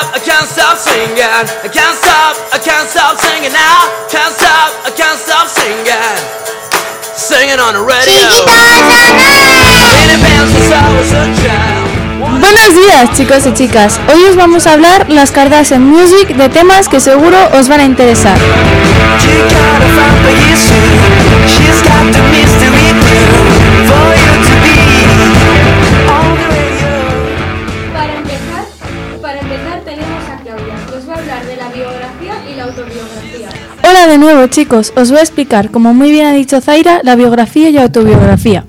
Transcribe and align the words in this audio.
stop, 0.00 0.14
I 0.14 0.18
can't 0.18 0.48
stop 0.48 0.76
singing. 0.78 1.18
I 1.18 1.68
can't 1.68 1.96
stop, 1.96 2.36
I 2.52 2.58
can't 2.58 2.88
stop 2.88 3.18
singing 3.18 3.52
now. 3.52 3.88
Can't 4.08 4.34
stop, 4.34 4.72
I 4.84 4.90
can't 4.90 5.18
stop 5.18 5.48
singing. 5.48 6.16
Singing 7.16 7.60
on 7.60 7.74
the 7.74 7.82
radio. 7.82 8.28
Buenos 12.40 12.74
días 12.74 13.12
chicos 13.12 13.46
y 13.46 13.52
chicas, 13.52 14.00
hoy 14.12 14.24
os 14.24 14.36
vamos 14.36 14.66
a 14.66 14.72
hablar 14.72 15.08
las 15.08 15.30
Kardashian 15.30 15.82
Music 15.82 16.28
de 16.36 16.48
temas 16.48 16.88
que 16.88 17.00
seguro 17.00 17.36
os 17.58 17.68
van 17.68 17.80
a 17.80 17.84
interesar. 17.84 18.36
De 34.10 34.18
nuevo 34.18 34.44
chicos, 34.48 34.92
os 34.96 35.10
voy 35.10 35.20
a 35.20 35.22
explicar, 35.22 35.70
como 35.70 35.94
muy 35.94 36.10
bien 36.10 36.26
ha 36.26 36.32
dicho 36.32 36.60
Zaira, 36.60 37.00
la 37.04 37.14
biografía 37.14 37.70
y 37.70 37.78
autobiografía. 37.78 38.64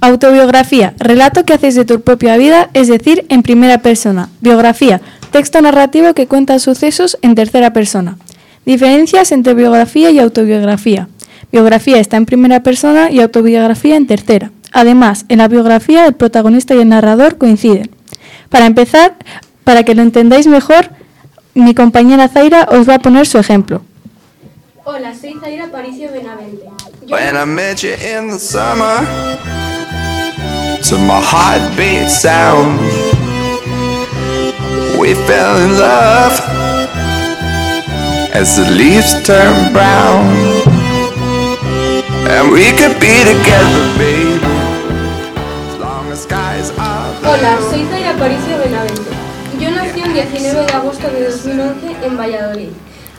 Autobiografía, 0.00 0.94
relato 0.98 1.44
que 1.44 1.52
haces 1.52 1.76
de 1.76 1.84
tu 1.84 2.00
propia 2.00 2.36
vida, 2.36 2.68
es 2.74 2.88
decir, 2.88 3.24
en 3.28 3.44
primera 3.44 3.78
persona. 3.78 4.28
Biografía, 4.40 5.00
texto 5.30 5.60
narrativo 5.60 6.14
que 6.14 6.26
cuenta 6.26 6.58
sucesos 6.58 7.16
en 7.22 7.36
tercera 7.36 7.72
persona. 7.72 8.18
Diferencias 8.66 9.30
entre 9.30 9.54
biografía 9.54 10.10
y 10.10 10.18
autobiografía. 10.18 11.08
Biografía 11.52 12.00
está 12.00 12.16
en 12.16 12.26
primera 12.26 12.64
persona 12.64 13.08
y 13.08 13.20
autobiografía 13.20 13.94
en 13.94 14.08
tercera. 14.08 14.50
Además, 14.72 15.26
en 15.28 15.38
la 15.38 15.46
biografía 15.46 16.06
el 16.06 16.14
protagonista 16.14 16.74
y 16.74 16.80
el 16.80 16.88
narrador 16.88 17.38
coinciden. 17.38 17.88
Para 18.48 18.66
empezar, 18.66 19.14
para 19.62 19.84
que 19.84 19.94
lo 19.94 20.02
entendáis 20.02 20.48
mejor, 20.48 20.90
mi 21.54 21.72
compañera 21.72 22.26
Zaira 22.26 22.66
os 22.68 22.88
va 22.88 22.96
a 22.96 22.98
poner 22.98 23.28
su 23.28 23.38
ejemplo. 23.38 23.82
Hola, 24.84 25.14
soy 25.14 25.34
Zaira 25.40 25.68
Paricio 25.70 26.10
Benavente. 26.10 26.64
Yo 27.06 27.14
When 27.14 27.36
I 27.36 27.44
met 27.44 27.82
you 27.84 27.92
in 27.94 28.30
the 28.30 28.38
summer, 28.38 28.98
to 30.82 30.98
my 30.98 31.20
heartbeat 31.22 32.10
sound, 32.10 32.80
we 34.98 35.14
fell 35.14 35.56
in 35.62 35.78
love 35.78 36.32
as 38.34 38.56
the 38.56 38.68
leaves 38.72 39.12
turn 39.22 39.72
brown, 39.72 40.26
and 42.26 42.50
we 42.50 42.72
could 42.72 42.98
be 42.98 43.14
together, 43.22 43.98
baby, 43.98 44.40
as 45.68 45.78
long 45.78 46.10
as 46.10 46.22
skies 46.24 46.70
are 46.76 47.12
blue. 47.20 47.30
Hola, 47.30 47.58
soy 47.70 47.84
Zaira 47.86 48.16
Paricio 48.18 48.58
Benavente. 48.58 49.10
Yo 49.60 49.70
nací 49.70 50.00
el 50.00 50.12
19 50.12 50.66
de 50.66 50.72
agosto 50.72 51.08
de 51.08 51.24
2011 51.30 51.96
en 52.06 52.16
Valladolid, 52.16 52.70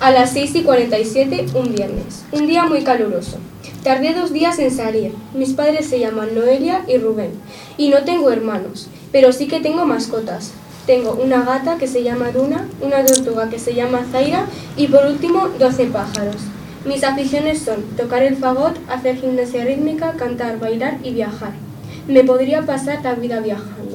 a 0.00 0.12
las 0.12 0.30
6 0.30 0.54
y 0.54 0.62
47, 0.62 1.46
un 1.54 1.74
viernes. 1.74 2.24
Un 2.30 2.46
día 2.46 2.64
muy 2.64 2.82
caluroso. 2.82 3.38
Tardé 3.82 4.14
dos 4.14 4.32
días 4.32 4.58
en 4.58 4.70
salir. 4.70 5.12
Mis 5.34 5.54
padres 5.54 5.86
se 5.86 5.98
llaman 5.98 6.34
Noelia 6.34 6.84
y 6.86 6.98
Rubén. 6.98 7.32
Y 7.76 7.88
no 7.88 8.04
tengo 8.04 8.30
hermanos, 8.30 8.88
pero 9.10 9.32
sí 9.32 9.48
que 9.48 9.60
tengo 9.60 9.84
mascotas. 9.84 10.52
Tengo 10.86 11.12
una 11.14 11.42
gata 11.42 11.78
que 11.78 11.86
se 11.86 12.02
llama 12.02 12.30
Luna, 12.30 12.66
una 12.80 13.04
tortuga 13.04 13.50
que 13.50 13.58
se 13.58 13.74
llama 13.74 14.06
Zaira 14.10 14.46
y 14.76 14.86
por 14.86 15.04
último 15.04 15.48
12 15.58 15.86
pájaros. 15.86 16.36
Mis 16.84 17.02
aficiones 17.02 17.58
son 17.58 17.82
tocar 17.96 18.22
el 18.22 18.36
fagot, 18.36 18.76
hacer 18.88 19.16
gimnasia 19.16 19.64
rítmica, 19.64 20.12
cantar, 20.12 20.58
bailar 20.60 20.98
y 21.02 21.12
viajar. 21.12 21.52
Me 22.06 22.24
podría 22.24 22.62
pasar 22.62 23.02
la 23.02 23.14
vida 23.14 23.40
viajando. 23.40 23.87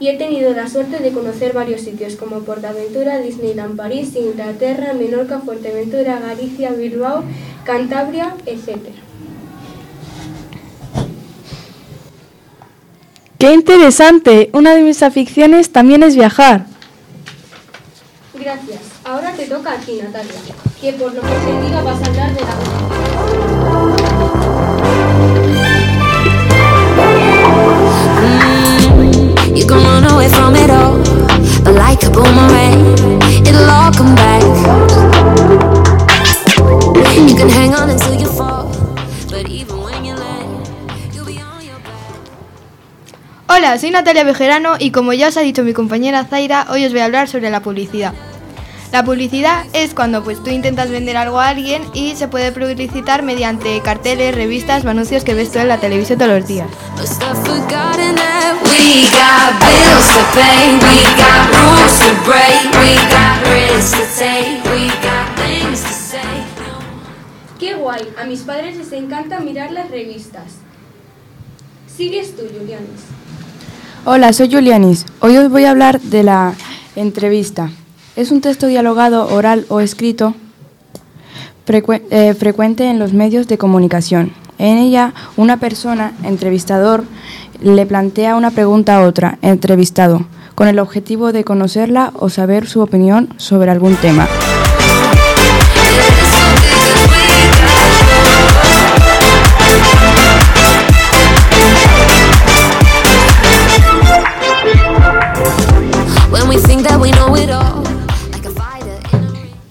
Y 0.00 0.08
he 0.08 0.16
tenido 0.16 0.52
la 0.52 0.68
suerte 0.68 0.98
de 0.98 1.12
conocer 1.12 1.52
varios 1.52 1.82
sitios 1.82 2.16
como 2.16 2.40
Portaventura, 2.40 3.18
Disneyland 3.18 3.76
París, 3.76 4.14
Inglaterra, 4.16 4.92
Menorca, 4.92 5.40
Fuerteventura, 5.40 6.18
Galicia, 6.18 6.72
Bilbao, 6.72 7.24
Cantabria, 7.64 8.34
etc. 8.46 8.78
¡Qué 13.38 13.52
interesante! 13.52 14.50
Una 14.52 14.74
de 14.74 14.82
mis 14.82 15.02
aficiones 15.02 15.70
también 15.70 16.02
es 16.02 16.16
viajar. 16.16 16.66
Gracias. 18.34 18.80
Ahora 19.04 19.32
te 19.32 19.46
toca 19.46 19.72
a 19.72 19.76
ti, 19.76 20.00
Natalia, 20.02 20.32
que 20.80 20.92
por 20.94 21.14
lo 21.14 21.20
que 21.20 21.28
he 21.28 21.36
entendido 21.36 21.84
vas 21.84 22.02
a 22.02 22.06
hablar 22.06 22.34
de 22.34 22.40
la 22.40 23.13
Soy 43.78 43.90
Natalia 43.90 44.22
Bejerano 44.22 44.76
y 44.78 44.92
como 44.92 45.12
ya 45.14 45.28
os 45.28 45.36
ha 45.36 45.40
dicho 45.40 45.64
mi 45.64 45.72
compañera 45.72 46.24
Zaira, 46.24 46.66
hoy 46.70 46.84
os 46.84 46.92
voy 46.92 47.00
a 47.00 47.06
hablar 47.06 47.28
sobre 47.28 47.50
la 47.50 47.60
publicidad. 47.60 48.14
La 48.92 49.04
publicidad 49.04 49.66
es 49.72 49.94
cuando 49.94 50.22
pues 50.22 50.40
tú 50.44 50.50
intentas 50.50 50.90
vender 50.90 51.16
algo 51.16 51.40
a 51.40 51.48
alguien 51.48 51.82
y 51.92 52.14
se 52.14 52.28
puede 52.28 52.52
publicitar 52.52 53.24
mediante 53.24 53.80
carteles, 53.80 54.36
revistas 54.36 54.84
o 54.84 54.90
anuncios 54.90 55.24
que 55.24 55.34
ves 55.34 55.50
tú 55.50 55.58
en 55.58 55.66
la 55.66 55.78
televisión 55.78 56.20
todos 56.20 56.38
los 56.38 56.46
días. 56.46 56.68
¡Qué 67.58 67.74
guay! 67.74 68.08
A 68.16 68.24
mis 68.24 68.40
padres 68.42 68.76
les 68.76 68.92
encanta 68.92 69.40
mirar 69.40 69.72
las 69.72 69.90
revistas. 69.90 70.58
Sigues 71.96 72.36
tú, 72.36 72.42
Julianis. 72.42 73.13
Hola, 74.06 74.34
soy 74.34 74.52
Julianis. 74.52 75.06
Hoy 75.20 75.38
os 75.38 75.48
voy 75.48 75.64
a 75.64 75.70
hablar 75.70 75.98
de 75.98 76.22
la 76.24 76.52
entrevista. 76.94 77.70
Es 78.16 78.30
un 78.32 78.42
texto 78.42 78.66
dialogado, 78.66 79.34
oral 79.34 79.64
o 79.70 79.80
escrito 79.80 80.34
eh, 81.66 82.34
frecuente 82.34 82.90
en 82.90 82.98
los 82.98 83.14
medios 83.14 83.48
de 83.48 83.56
comunicación. 83.56 84.32
En 84.58 84.76
ella, 84.76 85.14
una 85.38 85.56
persona, 85.56 86.12
entrevistador, 86.22 87.04
le 87.62 87.86
plantea 87.86 88.36
una 88.36 88.50
pregunta 88.50 88.96
a 88.96 89.06
otra, 89.06 89.38
entrevistado, 89.40 90.26
con 90.54 90.68
el 90.68 90.80
objetivo 90.80 91.32
de 91.32 91.44
conocerla 91.44 92.12
o 92.18 92.28
saber 92.28 92.66
su 92.66 92.82
opinión 92.82 93.30
sobre 93.38 93.70
algún 93.70 93.96
tema. 93.96 94.28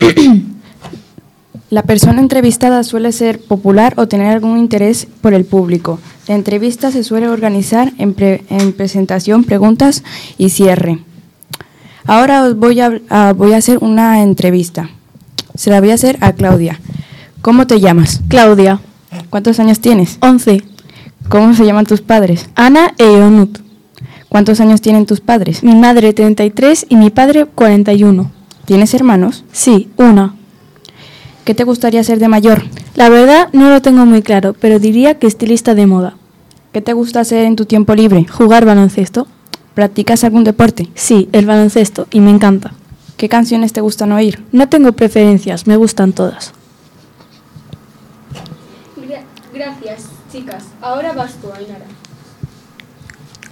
La 1.70 1.82
persona 1.84 2.20
entrevistada 2.20 2.82
suele 2.82 3.12
ser 3.12 3.40
popular 3.40 3.94
o 3.96 4.08
tener 4.08 4.26
algún 4.32 4.58
interés 4.58 5.06
por 5.20 5.34
el 5.34 5.44
público. 5.44 6.00
La 6.26 6.34
entrevista 6.34 6.90
se 6.90 7.04
suele 7.04 7.28
organizar 7.28 7.92
en, 7.98 8.14
pre- 8.14 8.42
en 8.50 8.72
presentación, 8.72 9.44
preguntas 9.44 10.02
y 10.36 10.50
cierre. 10.50 10.98
Ahora 12.06 12.42
os 12.44 12.56
voy 12.56 12.80
a, 12.80 12.90
a- 13.08 13.32
voy 13.34 13.52
a 13.52 13.58
hacer 13.58 13.78
una 13.80 14.22
entrevista. 14.22 14.90
Se 15.54 15.70
la 15.70 15.80
voy 15.80 15.92
a 15.92 15.94
hacer 15.94 16.18
a 16.20 16.32
Claudia. 16.32 16.80
¿Cómo 17.40 17.66
te 17.68 17.78
llamas? 17.80 18.20
Claudia, 18.28 18.80
¿Cuántos 19.28 19.60
años 19.60 19.78
tienes? 19.80 20.18
11. 20.22 20.62
¿Cómo 21.28 21.54
se 21.54 21.64
llaman 21.64 21.86
tus 21.86 22.00
padres? 22.00 22.48
Ana 22.56 22.94
e 22.98 23.04
Ionut. 23.04 23.58
¿Cuántos 24.30 24.60
años 24.60 24.80
tienen 24.80 25.04
tus 25.06 25.20
padres? 25.20 25.62
Mi 25.62 25.74
madre 25.74 26.12
33 26.14 26.86
y 26.88 26.96
mi 26.96 27.10
padre 27.10 27.44
41. 27.46 28.30
¿Tienes 28.64 28.94
hermanos? 28.94 29.44
Sí, 29.52 29.90
una. 29.98 30.34
¿Qué 31.44 31.54
te 31.54 31.64
gustaría 31.64 32.02
ser 32.04 32.18
de 32.20 32.28
mayor? 32.28 32.62
La 32.94 33.08
verdad 33.08 33.48
no 33.52 33.68
lo 33.70 33.82
tengo 33.82 34.06
muy 34.06 34.22
claro, 34.22 34.54
pero 34.58 34.78
diría 34.78 35.18
que 35.18 35.26
estilista 35.26 35.74
de 35.74 35.86
moda. 35.86 36.14
¿Qué 36.72 36.80
te 36.80 36.92
gusta 36.92 37.20
hacer 37.20 37.44
en 37.44 37.56
tu 37.56 37.66
tiempo 37.66 37.94
libre? 37.94 38.26
Jugar 38.28 38.64
baloncesto. 38.64 39.26
¿Practicas 39.74 40.22
algún 40.24 40.44
deporte? 40.44 40.88
Sí, 40.94 41.28
el 41.32 41.46
baloncesto, 41.46 42.06
y 42.12 42.20
me 42.20 42.30
encanta. 42.30 42.72
¿Qué 43.16 43.28
canciones 43.28 43.72
te 43.72 43.80
gustan 43.80 44.12
oír? 44.12 44.42
No 44.52 44.68
tengo 44.68 44.92
preferencias, 44.92 45.66
me 45.66 45.76
gustan 45.76 46.12
todas. 46.12 46.52
Gra- 48.96 49.24
gracias, 49.52 50.06
chicas. 50.32 50.64
Ahora 50.80 51.12
vas 51.12 51.34
tú, 51.42 51.48
Ainara. 51.52 51.84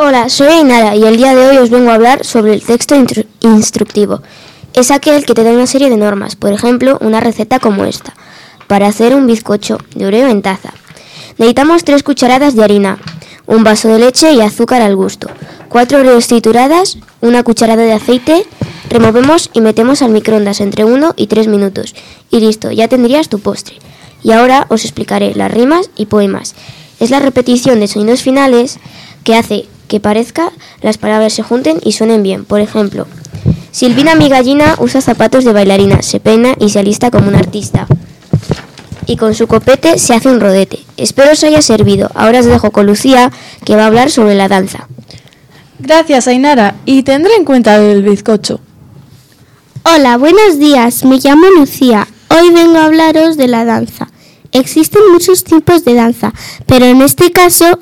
Hola, 0.00 0.29
soy 0.29 0.47
Ainara 0.47 0.95
y 0.95 1.03
el 1.03 1.17
día 1.17 1.35
de 1.35 1.49
hoy 1.49 1.56
os 1.56 1.71
vengo 1.71 1.91
a 1.91 1.95
hablar 1.95 2.25
sobre 2.25 2.55
el 2.55 2.62
texto 2.62 2.95
instructivo. 3.41 4.23
Es 4.73 4.93
aquel 4.93 5.27
que 5.27 5.35
te 5.35 5.43
da 5.43 5.50
una 5.50 5.67
serie 5.67 5.91
de 5.91 5.97
normas, 5.97 6.37
por 6.37 6.53
ejemplo, 6.53 6.99
una 7.00 7.19
receta 7.19 7.59
como 7.59 7.85
esta. 7.85 8.15
Para 8.69 8.87
hacer 8.87 9.12
un 9.17 9.27
bizcocho 9.27 9.79
de 9.97 10.06
oreo 10.06 10.29
en 10.29 10.41
taza. 10.41 10.73
Necesitamos 11.39 11.83
3 11.83 12.05
cucharadas 12.05 12.55
de 12.55 12.62
harina, 12.62 12.99
un 13.47 13.65
vaso 13.65 13.89
de 13.89 13.99
leche 13.99 14.33
y 14.33 14.41
azúcar 14.41 14.83
al 14.83 14.95
gusto, 14.95 15.29
4 15.69 15.99
oreos 15.99 16.29
trituradas, 16.29 16.99
una 17.21 17.43
cucharada 17.43 17.83
de 17.83 17.93
aceite, 17.93 18.47
Removemos 18.89 19.51
y 19.53 19.61
metemos 19.61 20.01
al 20.01 20.12
microondas 20.12 20.61
entre 20.61 20.85
1 20.85 21.15
y 21.17 21.27
3 21.27 21.49
minutos. 21.49 21.94
Y 22.31 22.41
listo, 22.41 22.71
ya 22.71 22.89
tendrías 22.89 23.29
tu 23.29 23.39
postre. 23.41 23.77
Y 24.23 24.31
ahora 24.31 24.67
os 24.71 24.85
explicaré 24.85 25.35
las 25.35 25.51
rimas 25.51 25.91
y 25.97 26.06
poemas. 26.06 26.55
Es 26.99 27.11
la 27.11 27.19
repetición 27.19 27.81
de 27.81 27.89
sonidos 27.89 28.23
finales 28.23 28.79
que 29.25 29.35
hace 29.35 29.67
que 29.88 30.00
parezca 30.00 30.52
las 30.81 30.99
palabras 30.99 31.32
se 31.32 31.43
junten 31.43 31.79
y 31.82 31.93
suenen 31.93 32.23
bien. 32.23 32.44
Por 32.44 32.61
ejemplo, 32.61 33.06
Silvina 33.70 34.14
mi 34.14 34.29
gallina 34.29 34.76
usa 34.79 35.00
zapatos 35.00 35.44
de 35.44 35.52
bailarina, 35.52 36.02
se 36.02 36.20
peina 36.20 36.55
y 36.58 36.70
se 36.70 36.81
alista 36.81 37.11
como 37.11 37.29
un 37.29 37.35
artista. 37.35 37.87
Y 39.06 39.17
con 39.17 39.35
su 39.35 39.46
copete 39.46 39.99
se 39.99 40.14
hace 40.14 40.29
un 40.29 40.40
rodete. 40.40 40.81
Espero 40.96 41.32
os 41.32 41.44
haya 41.44 41.62
servido. 41.62 42.11
Ahora 42.14 42.40
os 42.40 42.46
dejo 42.46 42.70
con 42.70 42.87
Lucía, 42.87 43.31
que 43.64 43.76
va 43.76 43.85
a 43.85 43.87
hablar 43.87 44.11
sobre 44.11 44.35
la 44.35 44.49
danza. 44.49 44.88
Gracias, 45.79 46.26
Ainara, 46.29 46.75
y 46.84 47.05
tendré 47.05 47.37
en 47.37 47.44
cuenta 47.44 47.76
el 47.76 48.02
bizcocho. 48.02 48.61
Hola, 49.84 50.19
buenos 50.19 50.58
días. 50.58 51.05
Me 51.05 51.19
llamo 51.19 51.46
Lucía. 51.56 52.06
Hoy 52.29 52.50
vengo 52.50 52.79
a 52.79 52.84
hablaros 52.84 53.37
de 53.37 53.49
la 53.49 53.64
danza. 53.64 54.08
Existen 54.52 55.02
muchos 55.12 55.44
tipos 55.44 55.84
de 55.84 55.94
danza, 55.94 56.32
pero 56.67 56.87
en 56.87 57.00
este 57.00 57.31
caso 57.31 57.79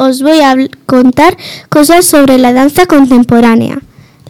os 0.00 0.22
voy 0.22 0.40
a 0.40 0.56
contar 0.86 1.36
cosas 1.68 2.06
sobre 2.06 2.38
la 2.38 2.54
danza 2.54 2.86
contemporánea. 2.86 3.80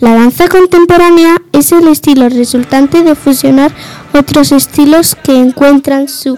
La 0.01 0.15
danza 0.15 0.49
contemporánea 0.49 1.37
es 1.53 1.71
el 1.71 1.87
estilo 1.87 2.29
resultante 2.29 3.05
de 3.05 3.15
fusionar 3.15 3.71
otros 4.13 4.51
estilos 4.51 5.15
que 5.15 5.39
encuentran 5.39 6.09
su, 6.09 6.37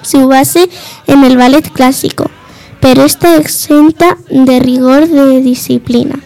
su 0.00 0.28
base 0.28 0.70
en 1.06 1.24
el 1.24 1.36
ballet 1.36 1.70
clásico, 1.70 2.30
pero 2.80 3.04
está 3.04 3.36
exenta 3.36 4.16
de 4.30 4.60
rigor 4.60 5.08
de 5.08 5.42
disciplina. 5.42 6.20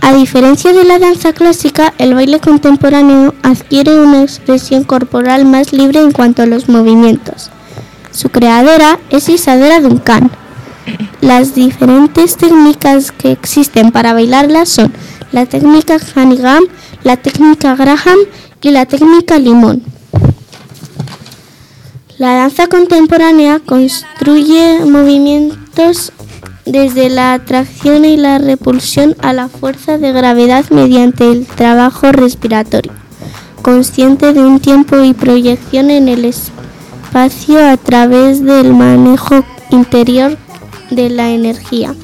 A 0.00 0.14
diferencia 0.14 0.72
de 0.72 0.82
la 0.82 0.98
danza 0.98 1.32
clásica, 1.32 1.94
el 1.98 2.14
baile 2.14 2.40
contemporáneo 2.40 3.34
adquiere 3.44 4.00
una 4.00 4.22
expresión 4.22 4.82
corporal 4.82 5.44
más 5.44 5.72
libre 5.72 6.00
en 6.00 6.10
cuanto 6.10 6.42
a 6.42 6.46
los 6.46 6.68
movimientos. 6.68 7.50
Su 8.10 8.30
creadora 8.30 8.98
es 9.10 9.28
Isadora 9.28 9.80
Duncan. 9.80 10.41
Las 11.22 11.54
diferentes 11.54 12.36
técnicas 12.36 13.12
que 13.12 13.30
existen 13.30 13.92
para 13.92 14.12
bailarla 14.12 14.66
son 14.66 14.92
la 15.30 15.46
técnica 15.46 15.96
Hanigam, 16.16 16.64
la 17.04 17.16
técnica 17.16 17.76
Graham 17.76 18.18
y 18.60 18.70
la 18.72 18.86
técnica 18.86 19.38
Limón. 19.38 19.84
La 22.18 22.34
danza 22.34 22.66
contemporánea 22.66 23.60
construye 23.60 24.80
movimientos 24.84 26.12
desde 26.66 27.08
la 27.08 27.34
atracción 27.34 28.04
y 28.04 28.16
la 28.16 28.38
repulsión 28.38 29.14
a 29.22 29.32
la 29.32 29.48
fuerza 29.48 29.98
de 29.98 30.10
gravedad 30.10 30.64
mediante 30.70 31.30
el 31.30 31.46
trabajo 31.46 32.10
respiratorio, 32.10 32.92
consciente 33.62 34.32
de 34.32 34.40
un 34.40 34.58
tiempo 34.58 35.00
y 35.04 35.14
proyección 35.14 35.88
en 35.90 36.08
el 36.08 36.24
espacio 36.24 37.64
a 37.64 37.76
través 37.76 38.44
del 38.44 38.74
manejo 38.74 39.44
interior 39.70 40.36
de 40.94 41.10
la 41.10 41.30
energía. 41.30 41.94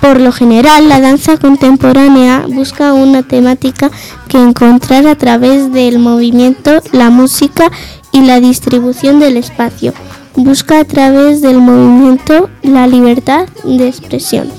Por 0.00 0.18
lo 0.18 0.32
general, 0.32 0.88
la 0.88 1.00
danza 1.00 1.36
contemporánea 1.36 2.46
busca 2.48 2.94
una 2.94 3.22
temática 3.22 3.90
que 4.28 4.38
encontrar 4.38 5.06
a 5.06 5.14
través 5.14 5.72
del 5.72 5.98
movimiento, 5.98 6.80
la 6.92 7.10
música 7.10 7.70
y 8.10 8.22
la 8.22 8.40
distribución 8.40 9.20
del 9.20 9.36
espacio. 9.36 9.92
Busca 10.36 10.80
a 10.80 10.84
través 10.84 11.42
del 11.42 11.58
movimiento 11.58 12.48
la 12.62 12.86
libertad 12.86 13.46
de 13.64 13.88
expresión. 13.88 14.50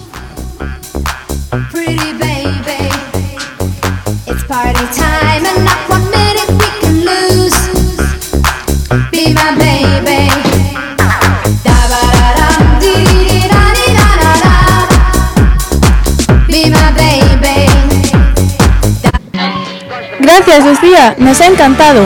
Nos 21.18 21.40
ha 21.40 21.48
encantado. 21.48 22.02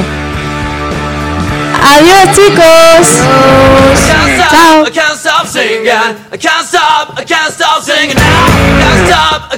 Adiós, 1.81 2.35
chicos. 2.35 3.07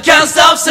Can't 0.02 0.30
stop, 0.30 0.68